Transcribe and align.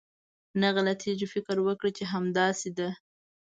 نه 0.61 0.67
غلطېږي، 0.75 1.27
فکر 1.33 1.57
وکه 1.67 1.89
چې 1.97 2.03
همداسې 2.13 2.69
ده. 2.77 2.89